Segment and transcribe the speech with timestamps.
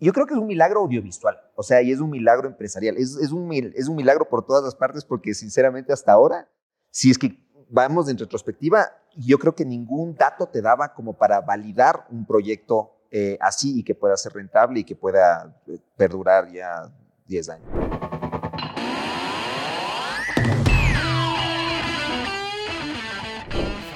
[0.00, 3.16] yo creo que es un milagro audiovisual, o sea, y es un milagro empresarial, es,
[3.16, 6.48] es, un, es un milagro por todas las partes porque sinceramente hasta ahora,
[6.90, 7.36] si es que
[7.68, 12.92] vamos en retrospectiva, yo creo que ningún dato te daba como para validar un proyecto
[13.10, 16.92] eh, así y que pueda ser rentable y que pueda eh, perdurar ya
[17.26, 17.68] 10 años.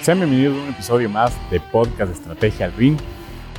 [0.01, 2.99] Sean bienvenidos a un episodio más de Podcast Estrategia al Ring.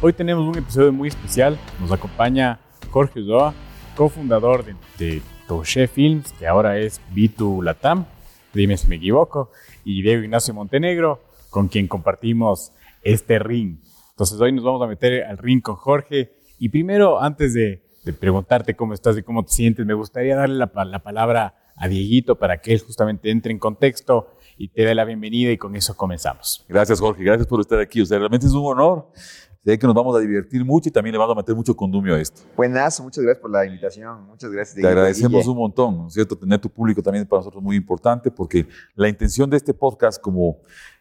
[0.05, 1.57] Hoy tenemos un episodio muy especial.
[1.79, 2.59] Nos acompaña
[2.91, 3.53] Jorge Udoa,
[3.95, 4.65] cofundador
[4.97, 8.05] de, de Films, que ahora es B2 Latam.
[8.53, 9.51] Dime si me equivoco.
[9.85, 13.77] Y Diego Ignacio Montenegro, con quien compartimos este ring.
[14.09, 16.33] Entonces hoy nos vamos a meter al ring con Jorge.
[16.59, 17.81] Y primero, antes de,
[18.19, 22.37] preguntarte cómo estás y cómo te sientes, me gustaría darle la, la palabra a Dieguito
[22.37, 25.95] para que él justamente entre en contexto y te dé la bienvenida y con eso
[25.95, 26.65] comenzamos.
[26.67, 28.03] Gracias Jorge, gracias por estar aquí.
[28.03, 29.07] Realmente es un honor
[29.65, 32.15] Sé que nos vamos a divertir mucho y también le vamos a meter mucho condumio
[32.15, 32.41] a esto.
[32.57, 34.25] Buenas, muchas gracias por la invitación.
[34.25, 34.75] Muchas gracias.
[34.75, 36.37] Te agradecemos un montón, ¿no es cierto?
[36.37, 40.57] Tener tu público también para nosotros muy importante porque la intención de este podcast, como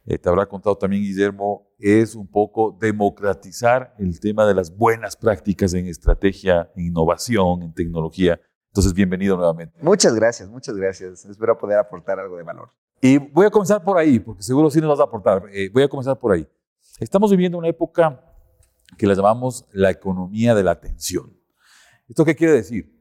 [0.06, 5.16] eh, te habrá contado también Guillermo, es un poco democratizar el tema de las buenas
[5.16, 8.40] prácticas en estrategia, en innovación, en tecnología.
[8.68, 9.76] Entonces, bienvenido nuevamente.
[9.82, 11.24] Muchas gracias, muchas gracias.
[11.24, 12.68] Espero poder aportar algo de valor.
[13.00, 15.46] Y voy a comenzar por ahí, porque seguro sí nos vas a aportar.
[15.52, 16.46] Eh, voy a comenzar por ahí.
[17.00, 18.28] Estamos viviendo una época
[18.96, 21.36] que la llamamos la economía de la atención.
[22.08, 22.92] ¿Esto qué quiere decir?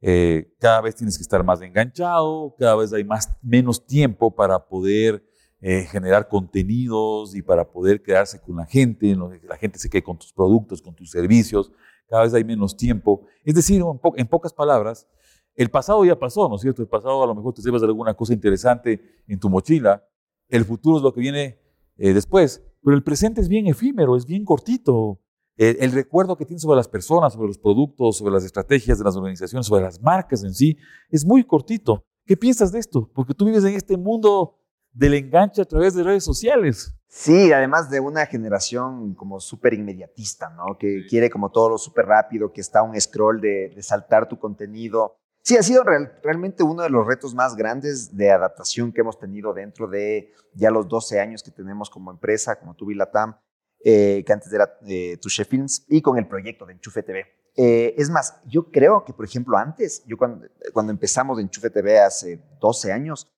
[0.00, 4.68] Eh, cada vez tienes que estar más enganchado, cada vez hay más, menos tiempo para
[4.68, 5.24] poder
[5.60, 10.02] eh, generar contenidos y para poder quedarse con la gente, que la gente se quede
[10.02, 11.72] con tus productos, con tus servicios,
[12.08, 13.26] cada vez hay menos tiempo.
[13.42, 13.82] Es decir,
[14.16, 15.08] en, pocas palabras,
[15.54, 16.82] el pasado ya pasó, ¿no es cierto?
[16.82, 20.06] El pasado a lo mejor te llevas alguna cosa interesante en tu mochila,
[20.48, 21.58] el futuro es lo que viene
[21.96, 25.20] eh, después, pero el presente es bien efímero, es bien cortito.
[25.56, 29.16] El, recuerdo que tienes sobre las personas, sobre los productos, sobre las estrategias de las
[29.16, 30.78] organizaciones, sobre las marcas en sí,
[31.10, 32.04] es muy cortito.
[32.24, 33.10] ¿Qué piensas de esto?
[33.12, 34.60] Porque tú vives en este mundo
[34.92, 36.94] del enganche a través de redes sociales.
[37.08, 40.78] Sí, además de una generación como súper inmediatista, ¿no?
[40.78, 45.16] Que quiere como todo lo súper rápido, que está un scroll de, saltar tu contenido.
[45.46, 49.54] Sí, ha sido realmente uno de los retos más grandes de adaptación que hemos tenido
[49.54, 53.36] dentro de ya los 12 años que tenemos como empresa, como Tubilatam.
[53.84, 57.26] Eh, que antes era eh, Touché Films, y con el proyecto de Enchufe TV.
[57.54, 62.00] Eh, es más, yo creo que, por ejemplo, antes, yo cuando, cuando empezamos Enchufe TV
[62.00, 63.32] hace 12 años,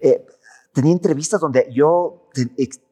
[0.00, 0.26] eh,
[0.74, 2.28] tenía entrevistas donde yo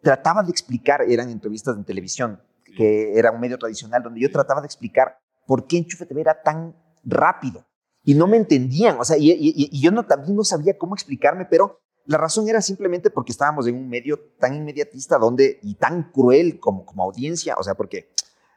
[0.01, 2.41] trataba de explicar, eran entrevistas en televisión,
[2.77, 6.41] que era un medio tradicional, donde yo trataba de explicar por qué Enchufe TV era
[6.41, 7.67] tan rápido.
[8.03, 11.45] Y no me entendían, o sea, y, y yo no, también no sabía cómo explicarme,
[11.45, 16.11] pero la razón era simplemente porque estábamos en un medio tan inmediatista donde, y tan
[16.11, 18.11] cruel como, como audiencia, o sea, porque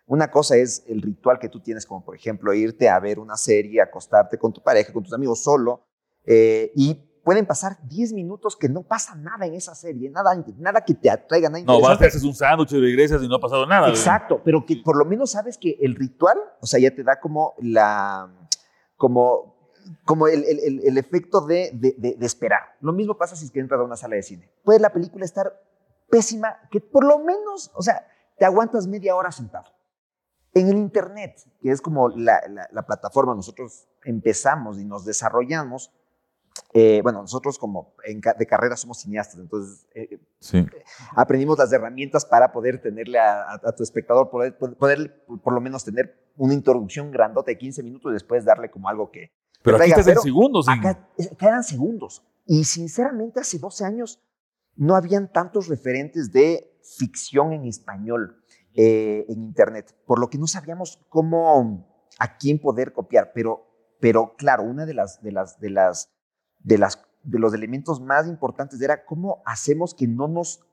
[0.06, 3.38] una cosa es el ritual que tú tienes, como por ejemplo irte a ver una
[3.38, 5.86] serie, acostarte con tu pareja, con tus amigos solo,
[6.26, 10.84] eh, y pueden pasar 10 minutos que no pasa nada en esa serie, nada, nada
[10.84, 13.40] que te atraiga, nada No, vas, te haces un sándwich y regresas y no ha
[13.40, 13.88] pasado nada.
[13.90, 17.20] Exacto, pero que por lo menos sabes que el ritual, o sea, ya te da
[17.20, 18.30] como la,
[19.04, 19.54] como
[20.06, 22.62] como el, el, el efecto de, de, de, esperar.
[22.80, 24.50] Lo mismo pasa si es que entras a una sala de cine.
[24.64, 25.62] Puede la película estar
[26.10, 29.66] pésima, que por lo menos, o sea, te aguantas media hora sentado.
[30.54, 32.42] En el Internet, que es como la,
[32.72, 35.92] la, plataforma, nosotros empezamos y nos desarrollamos.
[36.72, 40.66] Eh, bueno, nosotros como en, de carrera somos cineastas, entonces eh, sí.
[41.14, 45.84] aprendimos las herramientas para poder tenerle a, a, tu espectador, poder, poder, por lo menos
[45.84, 49.32] tener una introducción grandota de 15 minutos y después darle como algo que,
[49.64, 50.68] pero aquí estás en segundos.
[50.68, 51.08] Acá,
[51.40, 52.22] quedan segundos.
[52.46, 54.20] Y sinceramente hace 12 años
[54.76, 58.44] no habían tantos referentes de ficción en español
[58.76, 61.88] eh, en Internet, por lo que no sabíamos cómo,
[62.20, 63.32] a quién poder copiar.
[63.34, 63.66] Pero,
[64.02, 66.10] pero claro, una de las, de las, de las,
[66.60, 70.66] de las, de los elementos más importantes era cómo hacemos que no nos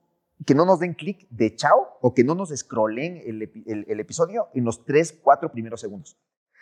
[0.46, 4.48] que no nos den clic de chao o que no nos scrollen el, el, episodio
[4.54, 6.18] en los tres, cuatro primeros segundos.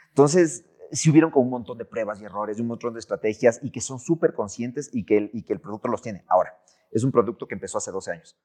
[0.08, 3.70] Entonces, si hubieron con un montón de pruebas y errores, un montón de estrategias y
[3.70, 6.24] que son súper conscientes y que, el, y que el producto los tiene.
[6.28, 6.58] Ahora,
[6.90, 8.36] es un producto que empezó hace 12 años.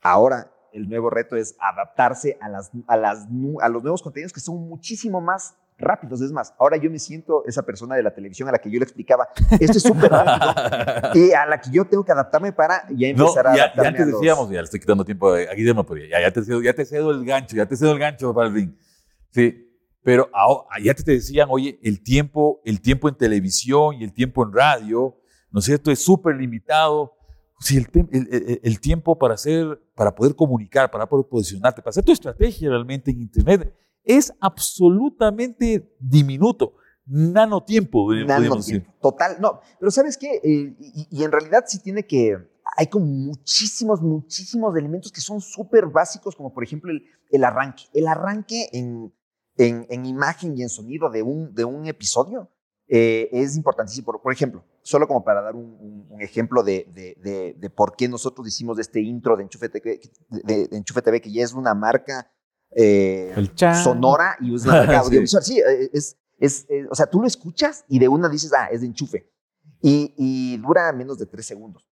[0.00, 3.26] Ahora, el nuevo reto es adaptarse a, las, a, las,
[3.60, 6.20] a los nuevos contenidos que son muchísimo más rápidos.
[6.20, 8.78] Es más, ahora yo me siento esa persona de la televisión a la que yo
[8.78, 9.28] le explicaba,
[9.60, 13.46] esto es súper rápido, y a la que yo tengo que adaptarme para ya empezar
[13.46, 16.42] a ya, ya antes decíamos, ya le estoy quitando tiempo a Guillermo, ya, ya, te
[16.42, 18.72] cedo, ya te cedo el gancho, ya te cedo el gancho para el ring.
[19.30, 19.68] Sí,
[20.02, 20.30] pero
[20.82, 25.16] ya te decían, oye, el tiempo, el tiempo en televisión y el tiempo en radio,
[25.50, 25.90] ¿no es cierto?
[25.90, 27.14] Es súper limitado.
[27.60, 32.04] Si el, el, el, tiempo para hacer, para poder comunicar, para poder posicionarte, para hacer
[32.04, 33.74] tu estrategia realmente en Internet,
[34.08, 36.74] es absolutamente diminuto.
[37.06, 38.82] Nanotiempo, podríamos decir.
[38.82, 39.36] Nanotiempo, total.
[39.40, 40.40] No, pero ¿sabes qué?
[40.42, 40.76] Eh,
[41.10, 42.36] y, en realidad sí tiene que,
[42.76, 46.90] hay como muchísimos, muchísimos elementos que son súper básicos, como por ejemplo
[47.30, 47.84] el, arranque.
[47.92, 49.14] El arranque en,
[49.56, 52.50] en, en, imagen y en sonido de un, de un episodio
[52.88, 54.20] eh, es importantísimo.
[54.20, 56.86] Por, ejemplo, solo como para dar un, ejemplo de,
[57.56, 60.00] de, por qué nosotros hicimos este intro de Enchufe TV,
[60.30, 62.30] de, Enchufe TV que ya es una marca
[62.70, 63.34] eh,
[63.82, 65.42] sonora y es una marca audiovisual.
[65.42, 68.68] sí, eh, es, es, es, o sea, tú lo escuchas y de una dices, ah,
[68.70, 69.30] es de enchufe.
[69.80, 71.88] Y, y dura menos de tres segundos.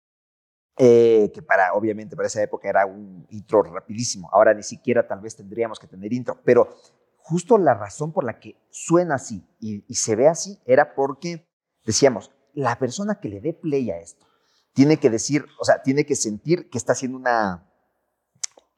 [0.78, 4.30] Eh, que para, obviamente, para esa época era un intro rapidísimo.
[4.32, 6.76] Ahora ni siquiera tal vez tendríamos que tener intro, pero
[7.18, 11.48] justo la razón por la que suena así y, y se ve así era porque
[11.86, 14.26] decíamos, la persona que le dé play a esto
[14.74, 17.72] tiene que decir, o sea, tiene que sentir que está haciendo una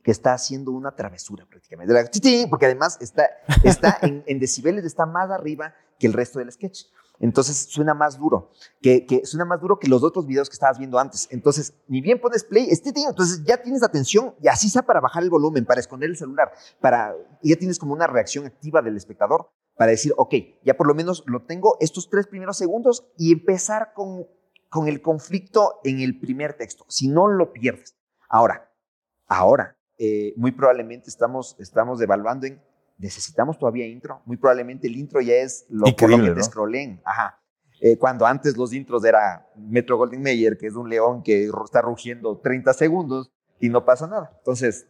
[0.05, 3.27] que está haciendo una travesura prácticamente, porque además está,
[3.63, 6.83] está en, en decibeles, está más arriba que el resto del sketch.
[7.19, 10.77] Entonces suena más duro, que, que, suena más duro que los otros videos que estabas
[10.77, 11.27] viendo antes.
[11.31, 15.01] Entonces, ni bien pones play, este tío, entonces ya tienes atención y así sea para
[15.01, 18.97] bajar el volumen, para esconder el celular, para, ya tienes como una reacción activa del
[18.97, 23.31] espectador para decir, ok, ya por lo menos lo tengo estos tres primeros segundos y
[23.31, 24.27] empezar con,
[24.69, 26.85] con el conflicto en el primer texto.
[26.89, 27.95] Si no, lo pierdes.
[28.29, 28.71] Ahora,
[29.27, 32.61] ahora, eh, muy probablemente estamos, estamos evaluando en
[32.97, 34.21] necesitamos todavía intro.
[34.25, 36.43] Muy probablemente el intro ya es lo, por lo que te ¿no?
[36.43, 37.01] scrollen.
[37.05, 37.39] Ajá.
[37.81, 41.81] Eh, cuando antes los intros era Metro Golden Mayer, que es un león que está
[41.81, 44.33] rugiendo 30 segundos y no pasa nada.
[44.37, 44.87] Entonces,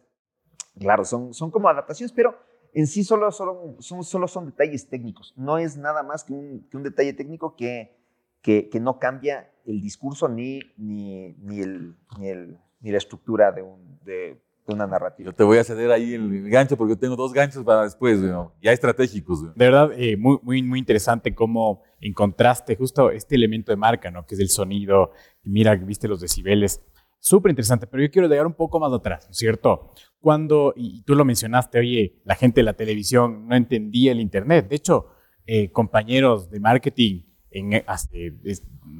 [0.78, 2.38] claro, son, son como adaptaciones, pero
[2.72, 5.34] en sí solo, solo, son, solo son detalles técnicos.
[5.36, 7.98] No es nada más que un, que un detalle técnico que,
[8.40, 13.50] que, que, no cambia el discurso ni, ni, ni, el, ni, el, ni la estructura
[13.50, 14.40] de, un, de,
[14.74, 15.30] una narrativa.
[15.30, 18.54] Yo te voy a ceder ahí el gancho porque tengo dos ganchos para después, ¿no?
[18.60, 19.42] ya estratégicos.
[19.42, 19.52] ¿no?
[19.54, 24.26] De verdad, eh, muy, muy, muy interesante cómo encontraste justo este elemento de marca, ¿no?
[24.26, 26.82] Que es el sonido, mira, viste los decibeles.
[27.18, 29.92] Súper interesante, pero yo quiero llegar un poco más atrás, ¿no es cierto?
[30.20, 34.68] Cuando, y tú lo mencionaste, oye, la gente de la televisión no entendía el Internet.
[34.68, 35.08] De hecho,
[35.46, 38.34] eh, compañeros de marketing en, hace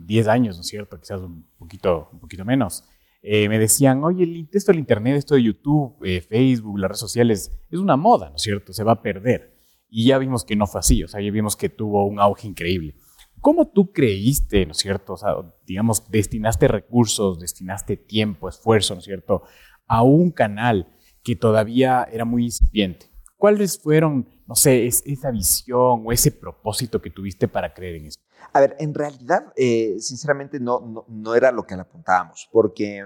[0.04, 0.98] 10 años, ¿no es cierto?
[0.98, 2.84] Quizás un poquito, un poquito menos
[3.28, 7.58] eh, me decían, oye, esto del Internet, esto de YouTube, eh, Facebook, las redes sociales,
[7.68, 8.72] es una moda, ¿no es cierto?
[8.72, 9.58] Se va a perder.
[9.90, 12.46] Y ya vimos que no fue así, o sea, ya vimos que tuvo un auge
[12.46, 12.94] increíble.
[13.40, 15.14] ¿Cómo tú creíste, ¿no es cierto?
[15.14, 15.34] O sea,
[15.66, 19.42] digamos, destinaste recursos, destinaste tiempo, esfuerzo, ¿no es cierto?
[19.88, 20.86] A un canal
[21.24, 23.06] que todavía era muy incipiente.
[23.36, 28.06] ¿Cuáles fueron, no sé, es, esa visión o ese propósito que tuviste para creer en
[28.06, 28.22] esto?
[28.52, 33.04] A ver, en realidad, eh, sinceramente, no, no, no, era lo que le apuntábamos, porque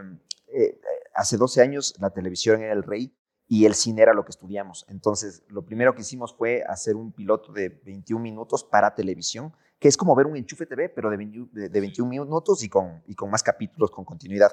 [0.49, 0.81] eh,
[1.15, 3.15] hace 12 años la televisión era el rey
[3.49, 4.87] y el cine era lo que estudiamos.
[4.89, 9.89] Entonces, lo primero que hicimos fue hacer un piloto de 21 minutos para televisión, que
[9.89, 13.03] es como ver un enchufe TV, pero de, 20, de, de 21 minutos y con,
[13.07, 14.53] y con más capítulos, con continuidad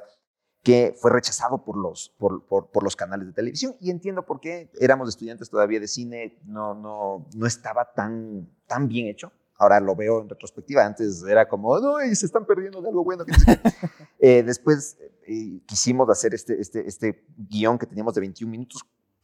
[0.67, 4.41] que fue rechazado por los, por, por, por, los canales de televisión y entiendo por
[4.41, 9.31] qué éramos estudiantes todavía de cine, no, no, no estaba tan, tan bien hecho.
[9.57, 13.03] Ahora lo veo en retrospectiva, antes era como, no, y se están perdiendo de algo
[13.03, 13.25] bueno.
[14.19, 18.81] eh, después eh, quisimos hacer este, este, este guion que teníamos de 21 minutos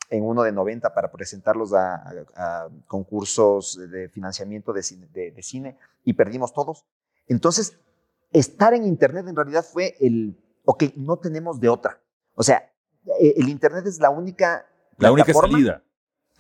[0.10, 5.32] en uno de 90 para presentarlos a, a, a concursos de financiamiento de cine, de,
[5.32, 6.86] de cine y perdimos todos.
[7.28, 7.78] Entonces,
[8.32, 12.02] estar en Internet en realidad fue el ok, no tenemos de otra.
[12.36, 12.72] O sea,
[13.20, 14.66] eh, el Internet es la única
[14.98, 15.84] la única salida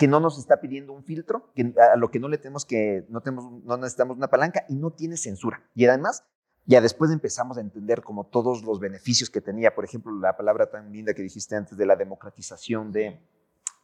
[0.04, 3.06] que no nos está pidiendo un filtro, que, a lo que no le tenemos que,
[3.08, 5.64] no, tenemos, no necesitamos una palanca y no tiene censura.
[5.76, 6.26] Y además,
[6.66, 10.70] ya después empezamos a entender como todos los beneficios que tenía, por ejemplo, la palabra
[10.70, 13.18] tan linda que dijiste antes de la democratización de,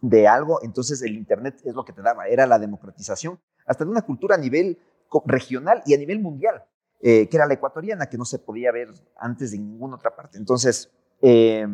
[0.02, 3.92] de algo, entonces el Internet es lo que te daba, era la democratización, hasta de
[3.92, 4.78] una cultura a nivel
[5.26, 6.66] regional y a nivel mundial
[7.00, 10.38] eh, que era la ecuatoriana, que no se podía ver antes de ninguna otra parte.
[10.38, 11.66] Entonces, eh,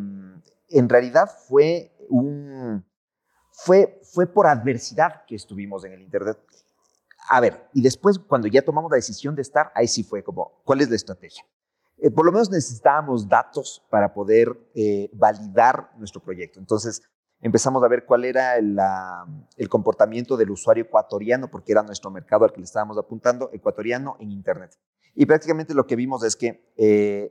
[0.69, 2.54] en realidad fue un...
[3.57, 6.37] Fue, fue por adversidad que estuvimos en el Internet.
[7.29, 10.61] A ver, y después cuando ya tomamos la decisión de estar, ahí sí fue como,
[10.63, 11.43] ¿cuál es la estrategia?
[11.97, 16.59] Eh, por lo menos necesitábamos datos para poder eh, validar nuestro proyecto.
[16.59, 17.01] Entonces
[17.39, 22.11] empezamos a ver cuál era el, la, el, comportamiento del usuario ecuatoriano, porque era nuestro
[22.11, 24.77] mercado al que le estábamos apuntando, ecuatoriano en Internet.
[25.15, 27.29] Y prácticamente lo que vimos es que eh,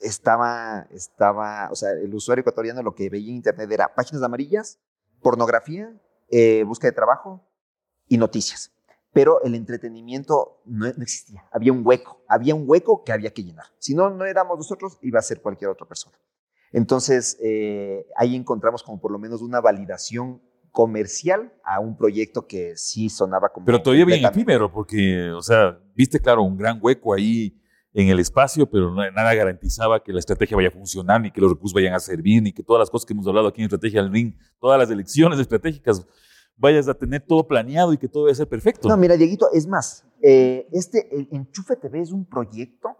[0.00, 4.78] estaba, estaba, o sea, el usuario ecuatoriano lo que veía en Internet era páginas amarillas,
[5.26, 5.92] pornografía,
[6.28, 7.44] eh, búsqueda de trabajo
[8.06, 8.72] y noticias.
[9.12, 11.44] Pero el entretenimiento no, no, existía.
[11.50, 13.64] Había un hueco, había un hueco que había que llenar.
[13.80, 16.16] Si no, no éramos nosotros, iba a ser cualquier otra persona.
[16.70, 20.40] Entonces, eh, ahí encontramos como por lo menos una validación
[20.70, 23.66] comercial a un proyecto que sí sonaba como...
[23.66, 27.60] Pero todavía bien efímero, porque, o sea, viste, claro, un gran hueco ahí
[27.96, 31.50] en el espacio, pero nada garantizaba que la estrategia vaya a funcionar, ni que los
[31.50, 34.02] recursos vayan a servir, ni que todas las cosas que hemos hablado aquí en Estrategia
[34.02, 36.06] del Ring, todas las elecciones estratégicas,
[36.56, 38.86] vayas a tener todo planeado y que todo vaya a ser perfecto.
[38.86, 42.98] No, mira, Dieguito, es más, eh, este Enchufe TV es un proyecto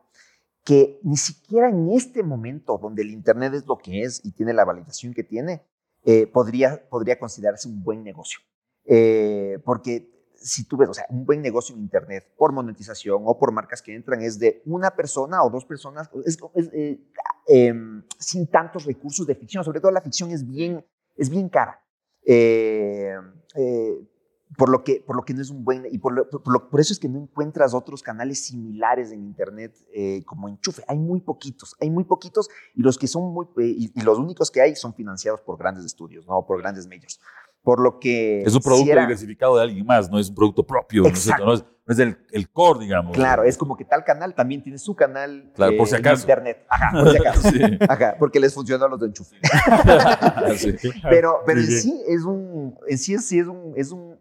[0.64, 4.54] que ni siquiera en este momento, donde el Internet es lo que es y tiene
[4.54, 5.62] la validación que tiene,
[6.06, 8.40] eh, podría, podría considerarse un buen negocio.
[8.86, 13.38] Eh, porque si tú ves, o sea, un buen negocio en Internet por monetización o
[13.38, 17.00] por marcas que entran es de una persona o dos personas, es, es, eh,
[17.48, 19.64] em, sin tantos recursos de ficción.
[19.64, 20.84] Sobre todo la ficción es bien,
[21.16, 21.80] es bien cara.
[22.24, 23.14] Eh,
[23.54, 24.08] eh,
[24.56, 26.70] por lo que por lo que no es un buen y por, lo- por, lo-
[26.70, 30.98] por eso es que no encuentras otros canales similares en internet eh, como enchufe hay
[30.98, 34.50] muy poquitos hay muy poquitos y los que son muy eh, y, y los únicos
[34.52, 37.20] que hay son financiados por grandes estudios no por grandes medios
[37.66, 40.36] por lo que es un si producto era- diversificado de alguien más, no es un
[40.36, 41.04] producto propio.
[41.04, 41.44] Exacto.
[41.44, 43.12] no es, no es el, el core, digamos.
[43.16, 46.22] claro es como que tal canal también tiene su canal Claro, por si en acaso.
[46.22, 47.58] internet ajá por si acaso Sí.
[47.88, 49.36] Ajá, porque les funcionó a los de enchufe
[50.56, 50.74] Sí.
[51.10, 54.16] Pero, pero en Sí, es un, en sí, sí es un, es un,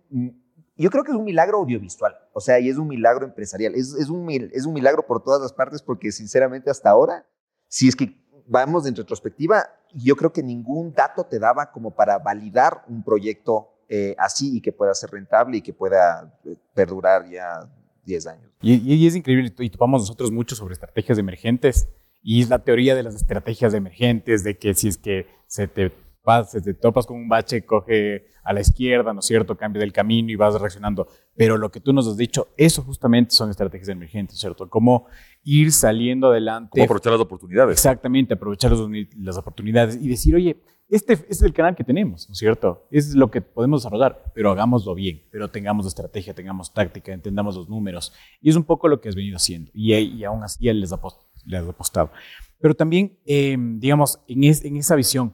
[0.75, 3.93] yo creo que es un milagro audiovisual, o sea, y es un milagro empresarial, es,
[3.93, 7.27] es, un, es un milagro por todas las partes porque sinceramente hasta ahora,
[7.67, 9.67] si es que vamos en retrospectiva,
[10.03, 14.61] yo creo que ningún dato te daba como para validar un proyecto eh, así y
[14.61, 17.69] que pueda ser rentable y que pueda eh, perdurar ya
[18.03, 18.51] 10 años.
[18.61, 21.87] Y, y- y es increíble, y topamos nosotros mucho sobre estrategias emergentes,
[22.21, 25.91] y es la teoría de las estrategias emergentes, de que si es que se te,
[26.23, 29.79] vas, se te topas con un bache, coge a la izquierda, ¿no es cierto?, cambia
[29.79, 31.07] del camino y vas reaccionando.
[31.37, 34.69] Pero lo que tú nos has dicho, eso justamente son estrategias emergentes, ¿cierto?
[34.69, 35.07] Cómo
[35.43, 36.69] ir saliendo adelante.
[36.71, 37.73] Cómo aprovechar las oportunidades.
[37.77, 42.33] Exactamente, aprovechar los- las oportunidades y decir, oye, este es el canal que tenemos, ¿no
[42.33, 42.87] es cierto?
[42.91, 47.67] Es lo que podemos desarrollar, pero hagámoslo bien, pero tengamos estrategia, tengamos táctica, entendamos los
[47.67, 48.13] números.
[48.39, 49.71] Y es un poco lo que has venido haciendo.
[49.73, 52.11] Y, y aún así él les ha, apostado.
[52.59, 55.33] Pero también, eh, digamos, en, es- en esa visión,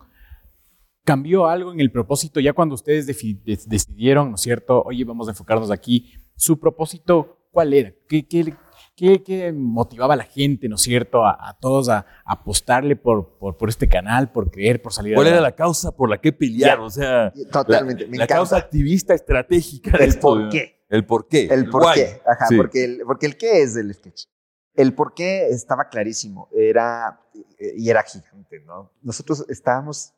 [1.03, 4.81] ¿cambió algo en el propósito ya cuando ustedes decidieron, ¿no es cierto?
[4.84, 6.13] Oye, vamos a enfocarnos aquí.
[6.36, 7.93] ¿Su propósito cuál era?
[8.08, 8.53] ¿Qué, qué,
[8.96, 11.25] qué- qué motivaba a la gente, ¿no es cierto?
[11.25, 15.15] A, a todos a, a apostarle por, por, por este canal, por creer, por salir
[15.15, 16.77] ¿Cuál era la causa por la que pelear?
[16.77, 16.84] Ya.
[16.84, 20.84] O sea, Totalmente, la, me la causa activista estratégica El esto, por qué.
[20.89, 21.46] El por qué.
[21.50, 21.93] El por why.
[21.96, 22.58] qué, ajá, Sí.
[22.58, 24.25] porque, el, porque el qué es del sketch.
[24.74, 27.22] El por qué estaba clarísimo, era,
[27.60, 28.91] eh, y era gigante, ¿no?
[29.01, 30.13] Nosotros estábamos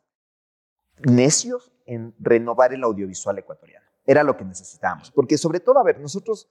[1.02, 3.84] necios en renovar el audiovisual ecuatoriano.
[4.06, 6.50] Era lo que necesitábamos, porque sobre todo, a ver, nosotros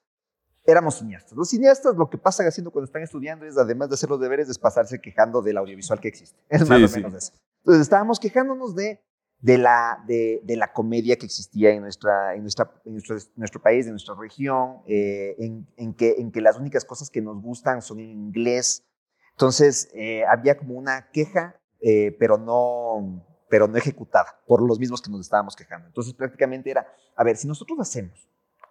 [0.65, 1.33] éramos cineastas.
[1.33, 4.49] Los cineastas lo que pasan haciendo cuando están estudiando es, además de hacer los deberes,
[4.49, 6.39] es pasarse quejando del audiovisual que existe.
[6.49, 6.95] Es Sí, más o sí.
[6.97, 7.33] menos eso.
[7.59, 9.01] Entonces estábamos quejándonos de,
[9.39, 13.61] de, la, de, de la comedia que existía en, nuestra, en, nuestra, en nuestro, nuestro
[13.61, 17.41] país, en nuestra región, eh, en, en, que, en que las únicas cosas que nos
[17.41, 18.83] gustan son en inglés.
[19.31, 24.99] Entonces eh, había como una queja, eh, pero, no, pero no ejecutada por los mismos
[24.99, 25.85] que nos estábamos quejando.
[25.85, 28.27] Entonces prácticamente era, a ver, si nosotros hacemos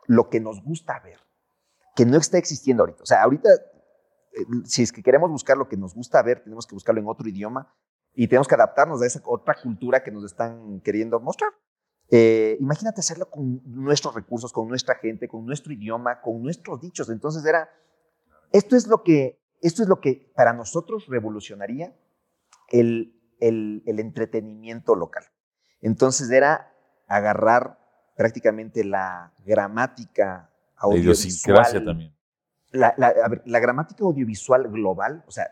[0.08, 1.20] lo que nos gusta ver,
[1.94, 5.68] que no está existiendo ahorita, o sea, ahorita, eh, si es que queremos buscar lo
[5.68, 7.72] que nos gusta ver, tenemos que buscarlo en otro idioma
[8.12, 11.52] y tenemos que adaptarnos a esa otra cultura que nos están queriendo mostrar.
[12.10, 17.08] Eh, imagínate hacerlo con nuestros recursos, con nuestra gente, con nuestro idioma, con nuestros dichos.
[17.08, 17.70] Entonces era,
[18.50, 21.94] esto es lo que, esto es lo que para nosotros revolucionaría
[22.70, 25.24] el, el, el entretenimiento local.
[25.80, 26.72] Entonces era
[27.08, 27.78] agarrar
[28.16, 31.14] prácticamente la gramática audiovisual.
[31.16, 32.14] idiosincrasia también.
[32.70, 35.46] La, la- a ver, la gramática audiovisual global, o sea,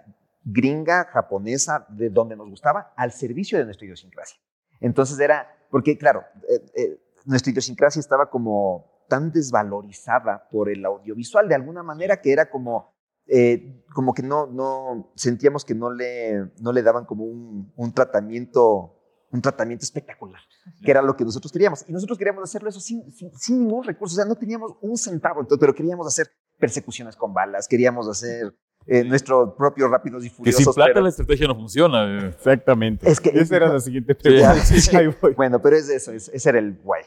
[0.45, 4.41] gringa, japonesa, de donde nos gustaba, al servicio de nuestra idiosincrasia.
[4.81, 11.49] Entonces era, porque claro, eh, eh, nuestra idiosincrasia estaba como tan desvalorizada por el audiovisual
[11.49, 12.95] de alguna manera que era como,
[13.31, 17.93] eh, como que no, no, sentíamos que no le, no le daban como un, un
[17.95, 18.97] tratamiento
[19.33, 20.41] un tratamiento espectacular,
[20.85, 21.85] que era lo que nosotros queríamos.
[21.89, 24.97] Y nosotros queríamos hacerlo eso sin, sin, sin ningún recurso, o sea, no teníamos un
[24.97, 26.27] centavo, entonces, pero queríamos hacer
[26.59, 28.53] persecuciones con balas, queríamos hacer
[28.89, 30.65] eh, nuestro propio Rápidos y Que Furiosos.
[30.65, 32.25] sin plata pero- la estrategia no funciona.
[32.25, 32.27] eh.
[32.37, 33.09] Exactamente.
[33.09, 34.57] Es que- Esa era la siguiente pregunta.
[34.65, 34.97] Sí, sí.
[34.97, 35.33] Ahí voy.
[35.35, 37.05] Bueno, pero es eso, es- ese era el guay.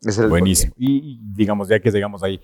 [0.00, 0.72] Ese era el Buenísimo.
[0.78, 2.40] Y, y digamos, ya que llegamos ahí,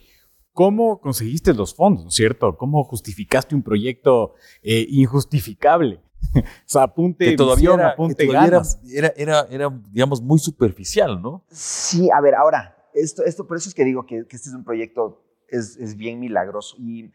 [0.56, 2.56] ¿cómo conseguiste los fondos, ¿no es cierto?
[2.56, 4.32] ¿Cómo justificaste un proyecto
[4.62, 6.00] eh, injustificable?
[6.34, 8.80] o sea, apunte Que todavía, visión, era, que apunte todavía era, ganas.
[8.90, 11.44] era, era, era, digamos, muy superficial, ¿no?
[11.50, 14.54] Sí, a ver, ahora, esto, esto por eso es que digo que, que este es
[14.54, 17.12] un proyecto, es, es bien milagroso y,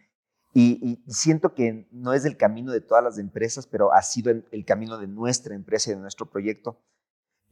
[0.53, 4.29] y, y siento que no es el camino de todas las empresas, pero ha sido
[4.29, 6.79] el, el camino de nuestra empresa y de nuestro proyecto.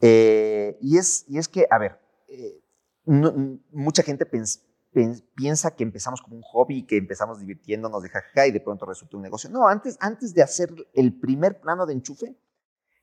[0.01, 2.61] Eh, y, es, y es que, a ver, eh,
[3.71, 4.27] mucha gente
[4.91, 9.17] piensa que empezamos como un hobby, que empezamos divirtiéndonos de jajaja y de pronto resulta
[9.17, 9.49] un negocio.
[9.49, 12.35] No, antes, antes de hacer el primer plano de enchufe,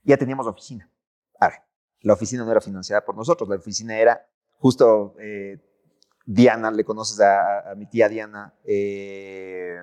[0.03, 0.91] ya teníamos oficina.
[1.39, 1.65] Ahora,
[2.01, 4.27] la oficina no era financiada por nosotros, la oficina era
[4.59, 5.61] justo eh,
[6.25, 8.53] Diana, le conoces a, mi tía Diana.
[8.65, 9.79] Eh,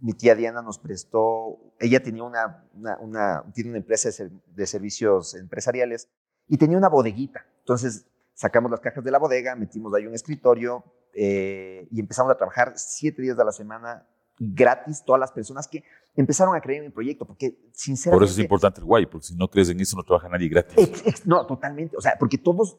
[0.00, 2.64] mi tía Diana nos prestó, ella tenía una,
[3.00, 4.08] una, tiene una empresa
[4.46, 6.08] de, servicios empresariales
[6.46, 7.44] y tenía una bodeguita.
[7.58, 10.84] Entonces sacamos las cajas de la bodega, metimos ahí un escritorio
[11.14, 14.06] eh, y empezamos a trabajar siete días de la semana
[14.38, 15.82] gratis todas las personas que
[16.14, 18.18] empezaron a creer en el proyecto, porque sinceramente...
[18.18, 20.48] Por eso es importante el guay, porque si no crees en eso no trabaja nadie
[20.48, 21.26] gratis.
[21.26, 22.78] no, totalmente, o sea, porque todos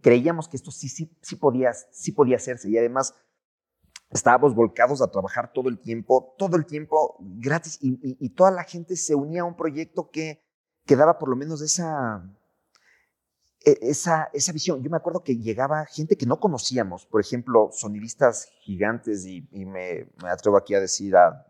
[0.00, 3.14] creíamos que esto sí, sí, sí, podía, sí podía hacerse y además
[4.10, 8.96] estábamos volcados a trabajar todo el tiempo, todo el tiempo gratis y, toda la gente
[8.96, 10.42] se unía a un proyecto que,
[10.84, 12.22] que daba por lo menos esa,
[13.66, 14.82] esa, esa visión.
[14.82, 20.08] Yo me acuerdo que llegaba gente que no conocíamos, por ejemplo, sonidistas gigantes y, me,
[20.22, 21.46] me, atrevo aquí a decir a,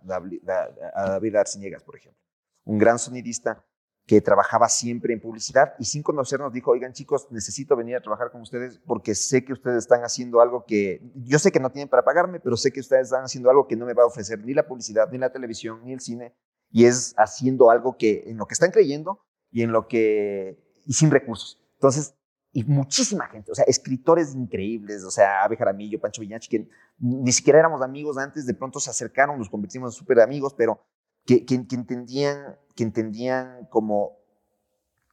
[0.94, 2.20] a David Arciniegas, por ejemplo,
[2.64, 3.62] un gran sonidista
[4.06, 8.30] que trabajaba siempre en publicidad y sin conocernos dijo, oigan chicos, necesito venir a trabajar
[8.30, 11.88] con ustedes porque sé que ustedes están haciendo algo que, yo sé que no tienen
[11.88, 14.42] para pagarme, pero sé que ustedes están haciendo algo que no me va a ofrecer
[14.44, 16.34] ni la publicidad, ni la televisión, ni el cine,
[16.70, 19.20] y es haciendo algo que, en lo que están creyendo
[19.50, 20.56] y en lo que,
[20.86, 21.65] y sin recursos.
[21.76, 22.14] Entonces,
[22.52, 26.68] y muchísima gente, o sea, escritores increíbles, o sea, Abe Jaramillo, Pancho Viñachi, que
[26.98, 30.80] ni siquiera éramos amigos antes, de pronto se acercaron, nos convertimos en súper amigos, pero
[31.26, 34.16] que, que, entendían, que entendían como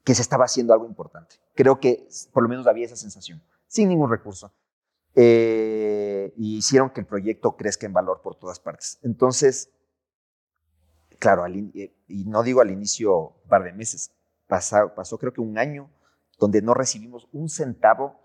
[0.05, 1.35] que se estaba haciendo algo importante.
[1.53, 4.53] Creo que por lo menos había esa sensación, sin ningún recurso.
[5.15, 8.99] Eh, y hicieron que el proyecto crezca en valor por todas partes.
[9.03, 9.69] Entonces,
[11.19, 14.13] claro, y no digo al inicio un par de meses,
[14.47, 15.89] pasó, pasó creo que un año
[16.43, 18.19] donde no recibimos un centavo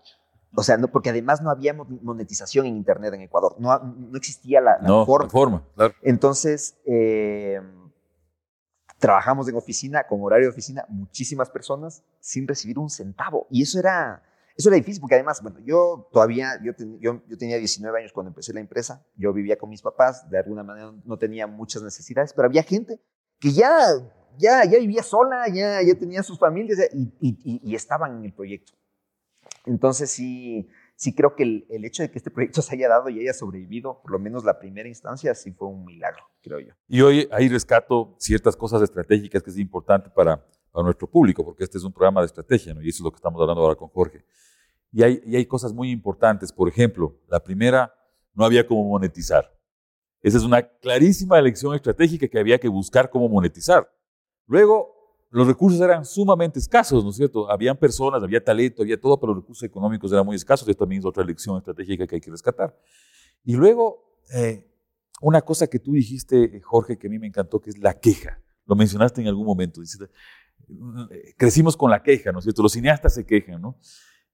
[0.55, 3.55] o sea, no, porque además no había monetización en Internet en Ecuador.
[3.59, 5.63] No, no existía la, forma.
[6.01, 7.61] Entonces, eh,
[8.97, 13.45] trabajamos en oficina, con horario de oficina, muchísimas personas sin recibir un centavo.
[13.51, 14.23] Y eso era,
[14.57, 18.29] eso era difícil, porque además, bueno, yo todavía, yo, yo, yo, tenía 19 años cuando
[18.29, 22.33] empecé la empresa, yo vivía con mis papás, de alguna manera no tenía muchas necesidades,
[22.33, 22.99] pero había gente
[23.39, 23.71] que ya,
[24.39, 28.73] ya, ya vivía sola, ya, ya tenía sus familias y, y, estaban en el proyecto.
[29.65, 33.19] Entonces sí, sí creo que el, hecho de que este proyecto se haya dado y
[33.19, 36.73] haya sobrevivido, por lo menos la primera instancia, sí fue un milagro, creo yo.
[36.87, 41.65] Y hoy ahí rescato ciertas cosas estratégicas que es importante para, para nuestro público, porque
[41.65, 42.81] este es un programa de estrategia, ¿no?
[42.81, 44.23] y eso es lo que estamos hablando ahora con Jorge.
[44.91, 47.93] Y hay, y hay cosas muy importantes, por ejemplo, la primera,
[48.33, 49.53] no había cómo monetizar.
[50.21, 53.89] Esa es una clarísima elección estratégica que había que buscar cómo monetizar.
[54.49, 57.49] Luego, los recursos eran sumamente escasos, ¿no es cierto?
[57.51, 60.67] Habían personas, había talento, había todo, pero los recursos económicos eran muy escasos.
[60.67, 62.75] Esto también es otra lección estratégica que hay que rescatar.
[63.45, 64.67] Y luego, eh,
[65.21, 68.41] una cosa que tú dijiste, Jorge, que a mí me encantó, que es la queja.
[68.65, 69.81] Lo mencionaste en algún momento.
[69.83, 72.63] Eh, crecimos con la queja, ¿no es cierto?
[72.63, 73.77] Los cineastas se quejan, ¿no?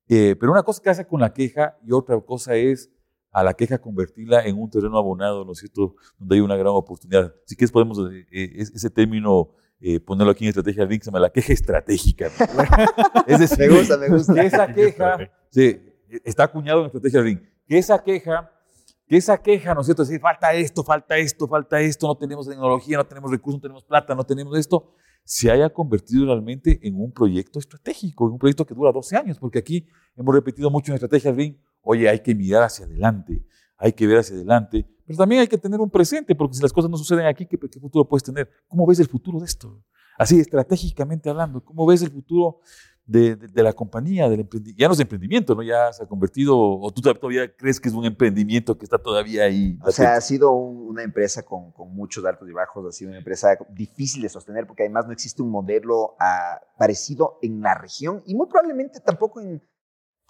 [0.08, 2.89] Eh, pero una cosa que hace con la queja y otra cosa es
[3.32, 5.95] a la queja convertirla en un terreno abonado, ¿no es cierto?
[6.17, 7.36] Donde hay una gran oportunidad.
[7.45, 7.99] Si quieres podemos,
[8.32, 12.27] ese término eh, ponerlo aquí en estrategia Link, se llama la queja estratégica.
[13.27, 14.33] es decir, me gusta, me gusta.
[14.33, 15.79] Que esa queja, sí,
[16.23, 18.51] está acuñado en estrategia Link, que esa queja,
[19.07, 20.03] que esa queja, ¿no es cierto?
[20.03, 23.61] Es decir, falta esto, falta esto, falta esto, no tenemos tecnología, no tenemos recursos, no
[23.61, 28.39] tenemos plata, no tenemos esto, se haya convertido realmente en un proyecto estratégico, en un
[28.39, 32.19] proyecto que dura 12 años, porque aquí hemos repetido mucho en estrategia Link, oye, hay
[32.19, 33.45] que mirar hacia adelante,
[33.77, 36.74] hay que ver hacia adelante, pero también hay que tener un presente, porque si las
[36.74, 38.50] cosas no suceden aquí, ¿qué, futuro puedes tener?
[38.68, 39.84] ¿Cómo ves el futuro de esto?
[40.18, 42.60] Así, estratégicamente hablando, ¿cómo ves el futuro
[43.06, 44.82] de, la compañía, del emprendimiento?
[44.82, 45.62] Ya no es emprendimiento, ¿no?
[45.62, 49.44] Ya se ha convertido, o tú todavía crees que es un emprendimiento que está todavía
[49.44, 49.78] ahí.
[49.84, 53.58] O sea, ha sido una empresa con, muchos altos y bajos, ha sido una empresa
[53.70, 58.34] difícil de sostener, porque además no existe un modelo ah, parecido en la región y
[58.34, 59.62] muy probablemente tampoco en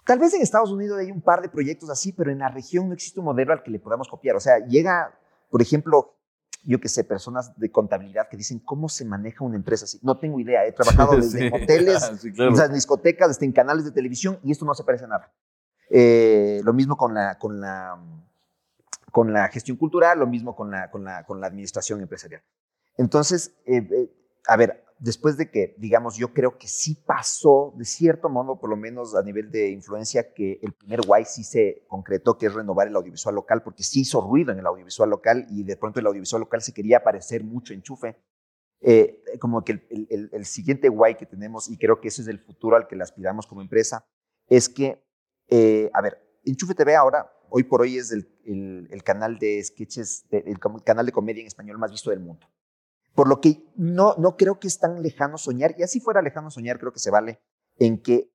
[0.06, 2.86] Tal vez en Estados Unidos hay un par de proyectos así, pero en la región
[2.86, 4.36] no existe un modelo al que le podamos copiar.
[4.36, 5.18] O sea, llega,
[5.50, 6.14] por ejemplo,
[6.62, 9.98] yo que sé, personas de contabilidad que dicen, ¿cómo se maneja una empresa así?
[10.02, 10.64] No tengo idea.
[10.64, 14.84] He trabajado desde hoteles, en discotecas, desde en canales de televisión y esto no se
[14.84, 15.32] parece a nada.
[15.90, 17.98] Eh, lo mismo con la, con, la,
[19.10, 22.42] con la gestión cultural, lo mismo con la, con la, con la administración empresarial.
[22.96, 24.10] Entonces, eh, eh,
[24.46, 28.70] a ver, después de que, digamos, yo creo que sí pasó, de cierto modo, por
[28.70, 32.54] lo menos a nivel de influencia, que el primer guay sí se concretó, que es
[32.54, 36.00] renovar el audiovisual local, porque sí hizo ruido en el audiovisual local y de pronto
[36.00, 38.16] el audiovisual local se quería parecer mucho enchufe.
[38.82, 42.76] Eh, como que el, siguiente guay que tenemos, y creo que ese es el futuro
[42.76, 44.06] al que le aspiramos como empresa,
[44.48, 45.02] es que
[45.48, 48.28] eh, a ver, Enchufe TV ahora, hoy por hoy es el,
[48.90, 52.46] el, canal de sketches, el canal de comedia en español más visto del mundo.
[53.16, 56.50] Por lo que no, no creo que es tan lejano soñar, y así fuera lejano
[56.50, 57.40] soñar, creo que se vale,
[57.78, 58.30] en que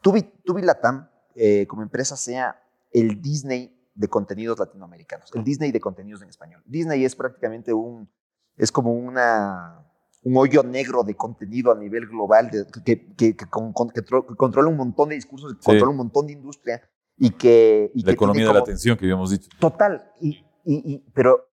[0.00, 5.80] Tubi, Tubi Latam eh, como empresa sea el Disney de contenidos latinoamericanos, el Disney de
[5.80, 6.62] contenidos en español.
[6.64, 8.08] Disney es prácticamente un,
[8.56, 9.84] es como una,
[10.22, 14.24] un hoyo negro de contenido a nivel global de- que, que, que con- que tro-
[14.26, 16.80] que controla un montón de discursos, que controla un montón de industria
[17.16, 17.90] y que...
[17.94, 19.48] Y La economía de la atención que habíamos dicho.
[19.58, 21.47] Total, y, y- y- pero,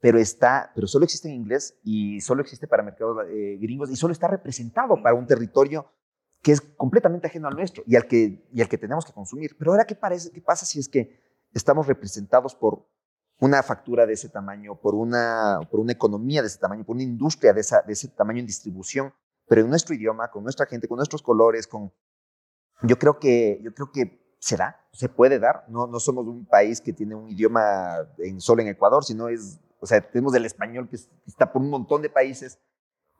[0.00, 3.96] pero está, pero solo existe en inglés y solo existe para mercados eh, gringos y
[3.96, 5.92] solo está representado para un territorio
[6.42, 9.56] que es completamente ajeno al nuestro y al que, y al que tenemos que consumir.
[9.58, 11.20] Pero ahora, ¿qué, parece, ¿qué pasa si es que
[11.52, 12.86] estamos representados por
[13.40, 17.02] una factura de ese tamaño, por una, por una economía de ese tamaño, por una
[17.02, 19.12] industria de, esa, de ese tamaño en distribución,
[19.48, 21.92] pero en nuestro idioma, con nuestra gente, con nuestros colores, con...
[22.82, 25.64] Yo creo que, yo creo que se da, se puede dar.
[25.68, 29.60] No, no somos un país que tiene un idioma en, solo en Ecuador, sino es,
[29.80, 32.58] o sea, tenemos el español que es- está por un montón de países,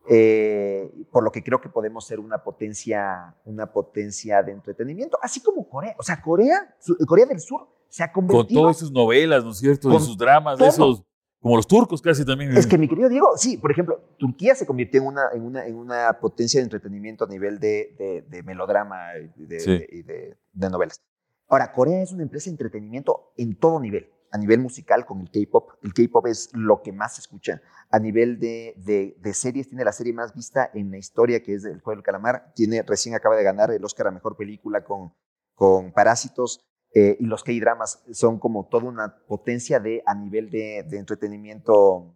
[0.08, 5.40] eh, por lo que creo que podemos ser una potencia, una potencia de entretenimiento, así
[5.42, 5.94] como Corea.
[5.98, 6.74] O sea, Corea,
[7.06, 8.62] Corea del Sur se ha Con convertido...
[8.62, 9.88] todas sus novelas, ¿no es cierto?
[9.90, 10.68] Con sus dramas, todo.
[10.68, 11.02] esos,
[11.40, 12.56] como los turcos casi también.
[12.56, 15.66] Es que mi querido Diego, sí, por ejemplo, Turquía se convirtió en una, en una,
[15.66, 18.98] en una potencia de entretenimiento a nivel de, de, de melodrama
[19.36, 19.70] y, de, Sí.
[19.78, 21.00] de- y de- de novelas.
[21.48, 24.08] Ahora, Corea es una empresa de entretenimiento en todo nivel.
[24.32, 25.70] A nivel musical con el K-pop.
[25.82, 27.60] El K-pop es lo que más se escucha.
[27.90, 31.54] A nivel de, de- de series, tiene la serie más vista en la historia, que
[31.54, 32.52] es El Juego del Calamar.
[32.54, 35.12] Tiene, recién acaba de ganar el Oscar a Mejor Película con,
[35.54, 36.60] con Parásitos.
[36.92, 42.14] Eh, y los K-dramas son como toda una potencia de, a nivel de, de entretenimiento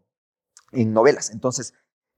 [0.72, 1.30] en novelas.
[1.30, 1.74] Entonces,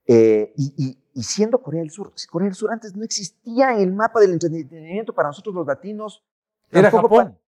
[0.07, 3.79] eh, y, y- y siendo Corea del Sur, Corea del Sur antes no existía en
[3.79, 6.23] el mapa del entretenimiento para nosotros los latinos.
[6.71, 7.33] Era Japón.
[7.33, 7.39] pa-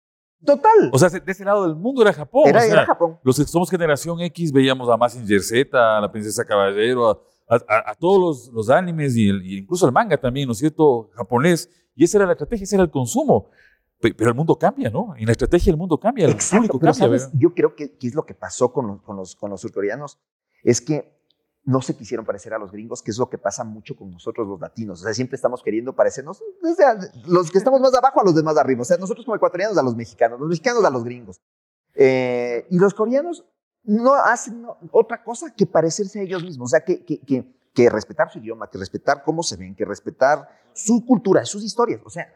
[0.45, 0.89] Total.
[0.93, 2.43] O sea, de ese lado del mundo era Japón.
[2.47, 3.19] era, o sea, era Japón.
[3.23, 7.91] Los que somos generación X veíamos a Mazinger Z, a la Princesa Caballero, a, a-
[7.91, 11.09] a todos los, los animes y, el- y incluso el manga también, ¿no es cierto?
[11.13, 11.69] Japonés.
[11.95, 13.49] Y esa era la estrategia, ese era el consumo.
[13.99, 15.13] Pe- Pero el mundo cambia, ¿no?
[15.17, 17.19] En la estrategia el mundo cambia, el Exacto, público pero cambia.
[17.19, 17.31] ¿sabes?
[17.37, 20.17] yo creo que, que es lo que pasó con los, con, los, con los surcoreanos,
[20.63, 21.18] es que
[21.63, 24.47] no se quisieron parecer a los gringos, que es lo que pasa mucho con nosotros
[24.47, 25.01] los latinos.
[25.01, 26.41] O sea, siempre estamos queriendo parecernos,
[27.25, 28.81] los que estamos más abajo a los demás arriba.
[28.81, 31.41] O sea, nosotros como ecuatorianos a los mexicanos, los mexicanos a los gringos.
[31.95, 33.45] Eh, y los coreanos
[33.83, 36.69] no hacen otra cosa que parecerse a ellos mismos.
[36.69, 39.85] O sea, que, que, que, que respetar su idioma, que respetar cómo se ven, que
[39.85, 42.01] respetar su cultura, sus historias.
[42.05, 42.31] O sea,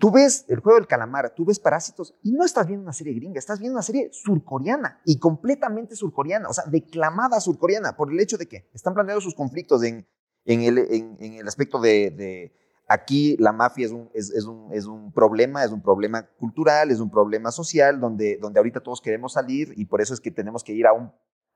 [0.00, 3.12] Tú ves el juego del calamar, tú ves Parásitos y no estás viendo una serie
[3.12, 8.18] gringa, estás viendo una serie surcoreana y completamente surcoreana, o sea, declamada surcoreana por el
[8.18, 10.06] hecho de que están planteando sus conflictos en,
[10.46, 12.50] el, aspecto de,
[12.88, 16.98] aquí la mafia es un, es un, es un problema, es un problema cultural, es
[16.98, 20.64] un problema social, donde, donde ahorita todos queremos salir y por eso es que tenemos
[20.64, 21.12] que ir a un,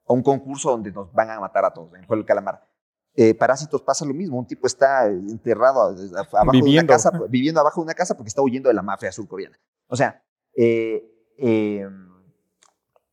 [0.06, 2.73] a un concurso donde nos van a matar a todos, en el juego del calamar.
[3.16, 6.92] Eh, Parásitos pasa lo mismo, un tipo está enterrado a- a- abajo de una Viviendo.
[6.92, 9.58] casa, viviendo abajo de una casa porque está huyendo de la mafia surcoreana.
[9.86, 10.22] O sea,
[10.56, 11.04] eh,
[11.38, 11.86] eh,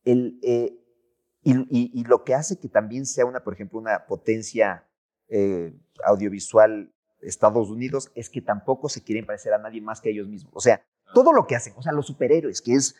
[0.04, 0.78] el, eh,
[1.44, 4.88] y, y- y lo que hace que también sea una, por ejemplo, una potencia
[5.28, 5.72] eh,
[6.04, 10.52] audiovisual Estados Unidos es que tampoco se quieren parecer a nadie más que ellos mismos.
[10.56, 10.84] O sea,
[11.14, 12.96] todo lo que hacen, o sea, los superhéroes, que es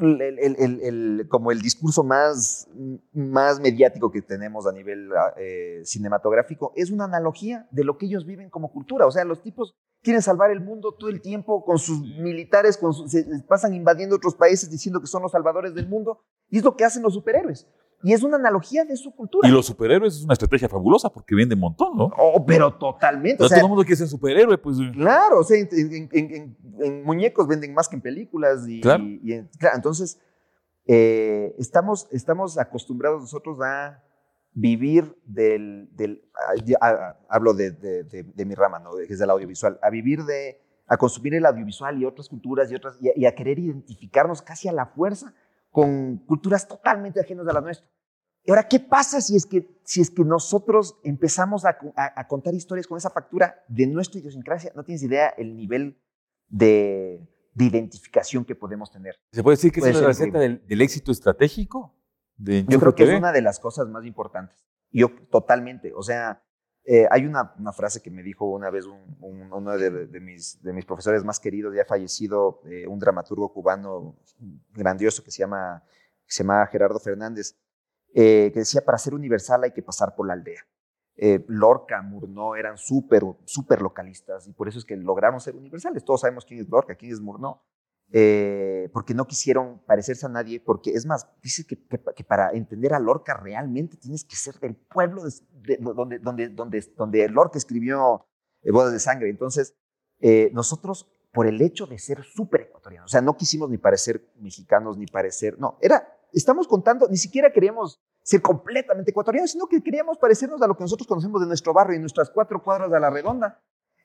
[0.00, 2.68] el, como el discurso más,
[3.12, 8.24] más mediático que tenemos a nivel eh, cinematográfico, es una analogía de lo que ellos
[8.26, 9.06] viven como cultura.
[9.06, 12.92] O sea, los tipos quieren salvar el mundo todo el tiempo con sus militares, con
[12.92, 16.64] sus- se pasan invadiendo otros países diciendo que son los salvadores del mundo, y es
[16.64, 17.66] lo que hacen los superhéroes.
[18.02, 19.48] Y es una analogía de su cultura.
[19.48, 22.10] Y los superhéroes es una estrategia fabulosa porque venden un montón, ¿no?
[22.16, 23.38] Oh, pero totalmente.
[23.40, 24.76] No O sea, todo el mundo quiere ser superhéroe, pues.
[24.92, 28.68] Claro, o sea, en, en- en- en- en muñecos venden más que en películas.
[28.68, 29.02] Y, Claro.
[29.02, 30.20] y- y en- claro, entonces,
[30.86, 34.02] eh, estamos, estamos acostumbrados nosotros a
[34.54, 35.88] vivir del...
[35.96, 38.90] del a- ya- a- hablo de, de- de- de mi rama, ¿no?
[38.96, 40.60] que es del audiovisual, a vivir de...
[40.86, 44.72] a consumir el audiovisual y otras culturas y otras, y a querer identificarnos casi a
[44.72, 45.34] la fuerza
[45.70, 47.88] con culturas totalmente ajenas a la nuestra.
[48.44, 52.26] Y ahora, ¿qué pasa si es que, si es que nosotros empezamos a, a- a
[52.28, 54.72] contar historias con esa factura de nuestra idiosincrasia?
[54.74, 56.00] No tienes idea el nivel
[56.48, 59.16] de, de identificación que podemos tener.
[59.32, 61.94] ¿Se puede decir que Puede es la ser receta del, del éxito estratégico?
[62.36, 63.18] De Yo creo que es TV?
[63.18, 64.64] una de las cosas más importantes.
[64.90, 66.42] Yo totalmente, o sea,
[66.88, 70.20] eh, hay una, una frase que me dijo una vez un- un- uno de, de
[70.20, 74.16] mis, de mis profesores más queridos, ya fallecido, eh, un dramaturgo cubano
[74.72, 75.82] grandioso que se llama,
[76.26, 77.56] que se llama Gerardo Fernández,
[78.14, 80.62] eh, que decía, para ser universal hay que pasar por la aldea.
[81.16, 86.04] Eh, Lorca, Murnau eran súper, súper localistas y por eso es que lograron ser universales.
[86.04, 87.60] Todos sabemos quién es Lorca, quién es Murnau.
[88.10, 92.94] Eh, porque no quisieron parecerse a nadie, porque es más, dice que, que, para entender
[92.94, 98.24] a Lorca realmente tienes que ser del pueblo de, donde, donde, donde, donde Lorca escribió
[98.62, 99.28] eh, Bodas de Sangre.
[99.28, 99.74] Entonces,
[100.20, 104.32] eh, nosotros, por el hecho de ser súper ecuatorianos, o sea, no quisimos ni parecer
[104.40, 109.82] mexicanos, ni parecer, no, era, estamos contando, ni siquiera queríamos ser completamente ecuatorianos, sino que
[109.82, 113.00] queríamos parecernos a lo que nosotros conocemos de nuestro barrio y nuestras cuatro cuadras de
[113.00, 113.62] la redonda.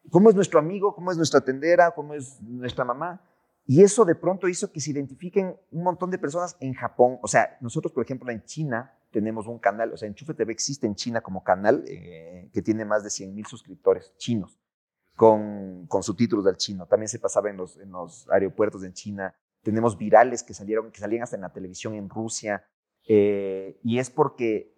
[0.10, 0.94] ¿Cómo es nuestro amigo?
[0.94, 1.92] ¿Cómo es nuestra tendera?
[1.92, 3.22] ¿Cómo es nuestra mamá?
[3.66, 7.18] Y eso de pronto hizo que se identifiquen un montón de personas en Japón.
[7.22, 10.86] O sea, nosotros, por ejemplo, en China tenemos un canal, o sea, Enchufe TV existe
[10.86, 14.60] en China como canal eh, que tiene más de 100 mil suscriptores chinos
[15.16, 16.88] con, con subtítulos del chino.
[16.88, 19.34] También se pasaba en los, en los aeropuertos en China.
[19.62, 22.66] Tenemos virales que salieron, que salían hasta en la televisión en Rusia.
[23.08, 24.74] Eh, y es porque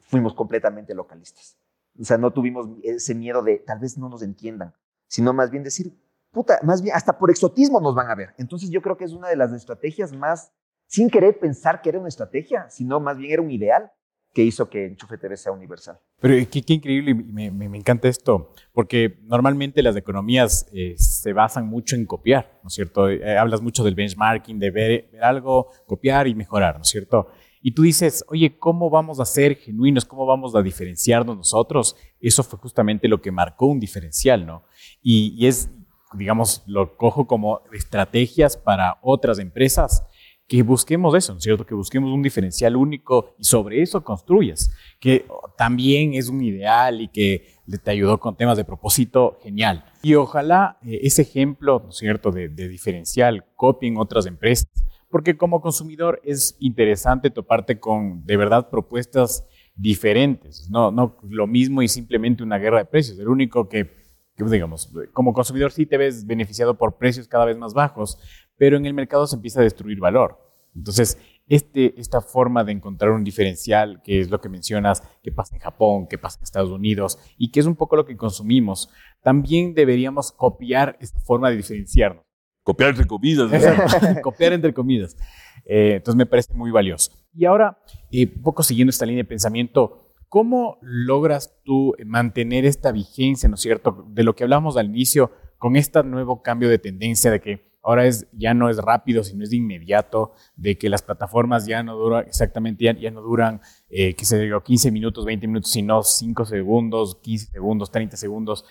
[0.00, 1.58] fuimos completamente localistas.
[2.00, 4.74] O sea, no tuvimos ese miedo de tal vez no nos entiendan,
[5.06, 5.92] sino más bien decir,
[6.30, 8.34] puta, más bien hasta por exotismo nos van a ver.
[8.38, 10.52] Entonces yo creo que es una de las estrategias más,
[10.86, 13.90] sin querer pensar que era una estrategia, sino más bien era un ideal
[14.34, 15.98] que hizo que Enchufe TV sea universal.
[16.20, 21.96] Pero qué, increíble, me, me, encanta esto, porque normalmente las economías eh, se basan mucho
[21.96, 23.08] en copiar, ¿no es cierto?
[23.08, 27.28] Eh, hablas mucho del benchmarking, de ver, ver, algo, copiar y mejorar, ¿no es cierto?
[27.60, 30.04] Y tú dices, oye, ¿cómo vamos a ser genuinos?
[30.04, 31.96] ¿Cómo vamos a diferenciarnos nosotros?
[32.20, 34.64] Eso fue justamente lo que marcó un diferencial, ¿no?
[35.02, 35.68] Y, y es,
[36.14, 40.04] digamos, lo cojo como estrategias para otras empresas,
[40.46, 41.66] que busquemos eso, ¿no es cierto?
[41.66, 45.26] Que busquemos un diferencial único y sobre eso construyas, que
[45.58, 47.48] también es un ideal y que
[47.84, 49.84] te ayudó con temas de propósito, genial.
[50.02, 54.70] Y ojalá eh, ese ejemplo, ¿no es cierto?, de, de diferencial copien otras empresas,
[55.10, 59.44] porque como consumidor es interesante toparte con de verdad propuestas
[59.74, 63.18] diferentes, no, no lo mismo y simplemente una guerra de precios.
[63.18, 63.98] El único que
[64.46, 68.18] digamos, como consumidor sí te ves beneficiado por precios cada vez más bajos,
[68.56, 70.38] pero en el mercado se empieza a destruir valor.
[70.74, 75.56] Entonces, este, esta forma de encontrar un diferencial, que es lo que mencionas, que pasa
[75.56, 78.90] en Japón, que pasa en Estados Unidos, y que es un poco lo que consumimos,
[79.22, 82.24] también deberíamos copiar esta forma de diferenciarnos.
[82.62, 83.50] Copiar entre comidas.
[84.22, 85.16] copiar entre comidas.
[85.64, 87.12] Eh, entonces me parece muy valioso.
[87.32, 87.78] Y ahora,
[88.10, 93.54] eh, un poco siguiendo esta línea de pensamiento, ¿Cómo logras tú mantener esta vigencia, ¿no
[93.54, 94.06] es cierto?
[94.10, 98.06] De lo que hablamos al inicio, con este nuevo cambio de tendencia de que ahora
[98.06, 101.96] es, ya no es rápido, sino es de inmediato, de que las plataformas ya no
[101.96, 106.44] duran exactamente, ya, no duran, eh, qué sé yo, 15 minutos, 20 minutos, sino 5
[106.44, 108.64] segundos, 15 segundos, 30 segundos.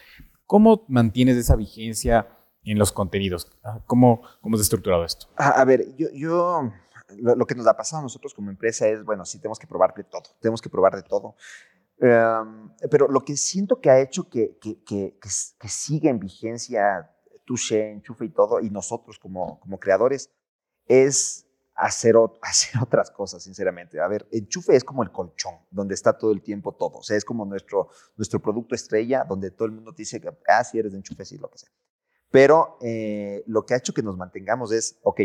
[0.45, 2.27] ¿Cómo mantienes esa vigencia
[2.63, 3.49] en los contenidos?
[3.85, 5.27] ¿Cómo, cómo es estructurado esto?
[5.35, 6.71] A, ver, yo, yo
[7.15, 9.93] lo, que nos ha pasado a nosotros como empresa es, bueno, sí, tenemos que probar
[9.93, 11.35] de todo, tenemos que probar de todo.
[11.99, 17.09] Em, pero lo que siento que ha hecho que, que, que, que siga en vigencia
[17.47, 20.29] Touché, Enchufe y todo, y nosotros como, como creadores,
[20.85, 23.99] es hacer, hacer otras cosas, sinceramente.
[23.99, 26.97] A ver, Enchufe es como el colchón, donde está todo el tiempo todo.
[26.97, 30.63] O sea, es como nuestro, nuestro producto estrella, donde todo el mundo te dice, ah,
[30.63, 31.69] si eres de Enchufe, sí, lo que sea.
[32.29, 35.21] Pero eh, lo que ha hecho que nos mantengamos es, ok,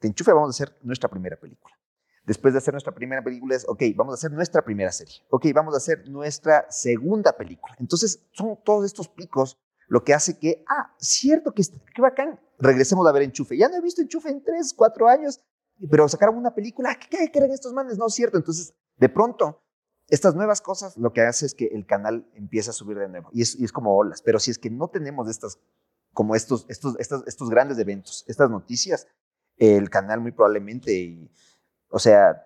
[0.00, 1.74] de Enchufe vamos a hacer nuestra primera película.
[2.24, 5.14] Después de hacer nuestra primera película es, ok, vamos a hacer nuestra primera serie.
[5.30, 7.74] Ok, vamos a hacer nuestra segunda película.
[7.78, 11.62] Entonces, son todos estos picos lo que hace que, ah, cierto que,
[11.94, 13.56] qué bacán, regresemos a ver Enchufe.
[13.56, 15.40] Ya no he visto Enchufe en tres, cuatro años,
[15.90, 17.96] pero sacaron una película, ¿qué, qué creen estos manes?
[17.96, 18.36] No cierto.
[18.36, 19.62] Entonces, de pronto,
[20.08, 23.30] estas nuevas cosas lo que hace es que el canal empieza a subir de nuevo
[23.32, 24.22] y es, y es como olas.
[24.22, 25.58] Pero si es que no tenemos estas,
[26.12, 29.06] como estos, estos, estos, estos grandes eventos, estas noticias,
[29.58, 31.30] el canal muy probablemente,
[31.90, 32.44] o sea,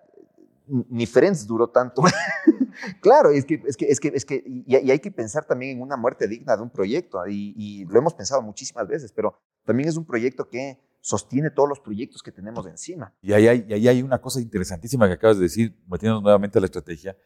[0.67, 2.01] ni Friends duró tanto.
[3.01, 5.81] claro, es que, es que, es que, es que y, hay que pensar también en
[5.81, 9.97] una muerte digna de un proyecto, y, lo hemos pensado muchísimas veces, pero también es
[9.97, 13.13] un proyecto que sostiene todos los proyectos que tenemos encima.
[13.21, 16.57] Y ahí hay, y ahí hay una cosa interesantísima que acabas de decir, metiéndonos nuevamente
[16.57, 17.17] a la estrategia,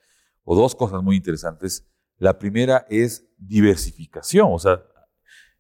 [0.43, 1.85] o dos cosas muy interesantes.
[2.17, 4.81] La primera es diversificación, o sea,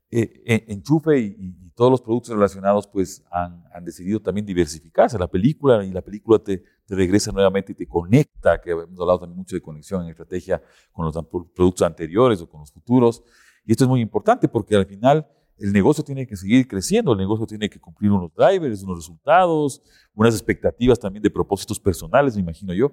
[0.09, 5.19] eh, Enchufe y, todos los productos relacionados pues han, han, decidido también diversificarse.
[5.19, 9.19] La película y la película te, te, regresa nuevamente y te conecta, que hemos hablado
[9.19, 10.59] también mucho de conexión en estrategia
[10.91, 11.15] con los
[11.53, 13.21] productos anteriores o con los futuros.
[13.63, 15.27] Y esto es muy importante porque al final
[15.59, 19.83] el negocio tiene que seguir creciendo, el negocio tiene que cumplir unos drivers, unos resultados,
[20.15, 22.91] unas expectativas también de propósitos personales, me imagino yo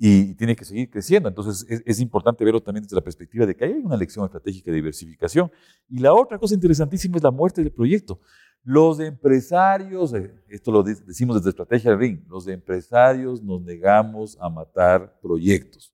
[0.00, 1.28] y tiene que seguir creciendo.
[1.28, 4.76] Entonces es, importante verlo también desde la perspectiva de que hay una lección estratégica de
[4.76, 5.50] diversificación.
[5.88, 8.20] Y la otra cosa interesantísima es la muerte del proyecto.
[8.62, 15.18] Los empresarios, eh, esto lo decimos desde Estrategia Ring, los empresarios nos negamos a matar
[15.20, 15.92] proyectos.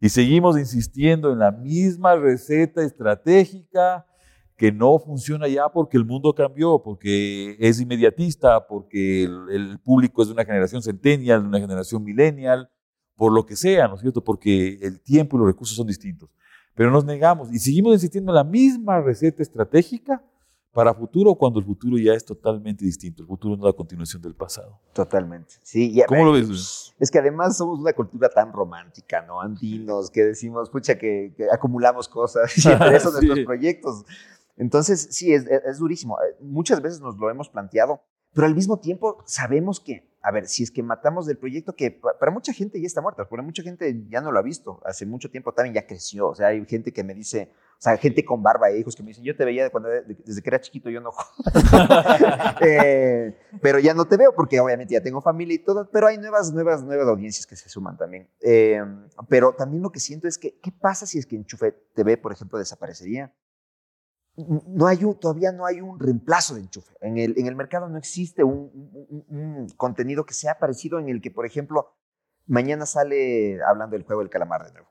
[0.00, 4.06] Y seguimos insistiendo en la misma receta estratégica
[4.56, 10.22] que no funciona ya porque el mundo cambió, porque es inmediatista, porque el, el público
[10.22, 12.70] es de una generación centennial, de una generación millennial,
[13.16, 14.22] por lo que sea, ¿no es cierto?
[14.22, 16.30] Porque el tiempo y los recursos son distintos.
[16.74, 20.22] Pero nos negamos y seguimos insistiendo en la misma receta estratégica
[20.72, 23.22] para futuro cuando el futuro ya es totalmente distinto.
[23.22, 24.78] El futuro no es la continuación del pasado.
[24.92, 25.54] Totalmente.
[25.62, 26.94] Sí, y ¿Cómo lo ves?
[26.98, 29.40] Es que además somos una cultura tan romántica, ¿no?
[29.40, 33.26] Andinos, que decimos, pucha, que, que acumulamos cosas y entre eso Sí.
[33.26, 34.04] nuestros proyectos.
[34.58, 36.18] Entonces, sí, es, durísimo.
[36.40, 38.02] Muchas veces nos lo hemos planteado,
[38.36, 41.90] pero al mismo tiempo sabemos que, a ver, si es que matamos del proyecto que
[41.90, 44.80] pa- para mucha gente ya está muerta, para mucha gente ya no lo ha visto,
[44.84, 47.96] hace mucho tiempo también ya creció, o sea, hay gente que me dice, o sea,
[47.96, 50.50] gente con barba e hijos que me dicen, yo te veía cuando, de- desde que
[50.50, 51.10] era chiquito, yo no
[52.60, 56.18] Eh, pero ya no te veo porque obviamente ya tengo familia y todo, pero hay
[56.18, 58.28] nuevas, nuevas, nuevas audiencias que se suman también.
[58.40, 58.80] Eh,
[59.28, 62.32] pero también lo que siento es que, ¿qué pasa si es que Enchufe TV, por
[62.32, 63.32] ejemplo, desaparecería?
[64.36, 66.92] No hay un, todavía no hay un reemplazo de Enchufe.
[67.00, 70.98] En el, en el mercado no existe un, un- un- un contenido que sea parecido
[70.98, 71.94] en el que, por ejemplo,
[72.46, 74.88] mañana sale, hablando del juego del calamar de nuevo,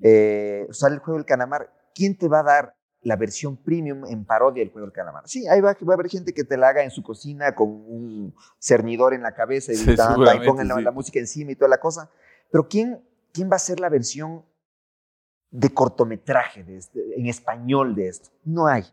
[0.00, 4.24] eh, sale el juego del calamar, ¿quién te va a dar la versión premium en
[4.24, 5.28] parodia del juego del calamar?
[5.28, 7.68] Sí, ahí va, va a haber gente que te la haga en su cocina con
[7.68, 9.94] un cernidor en la cabeza y, Sí,
[10.36, 12.10] y pongan la música encima y toda la cosa.
[12.50, 14.44] Pero ¿quién, quién va a hacer la versión
[15.56, 18.30] de cortometraje de este- en español de esto?
[18.44, 18.84] No hay.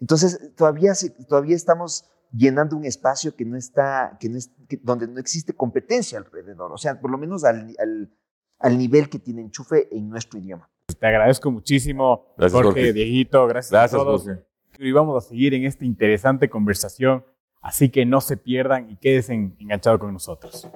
[0.00, 4.78] Entonces, todavía, se- todavía estamos llenando un espacio que no está, que no es, que-
[4.82, 8.10] donde no existe competencia alrededor, o sea, por lo menos al, al,
[8.60, 10.68] al nivel que tiene Enchufe en nuestro idioma.
[10.98, 12.92] Te agradezco muchísimo, Gracias, Jorge, Jorge.
[12.92, 14.22] Dieguito, gracias, Gracias, a todos.
[14.24, 14.44] Jorge.
[14.78, 17.24] Y vamos a seguir en esta interesante conversación,
[17.60, 20.68] así que no se pierdan y quédense enganchados con nosotros.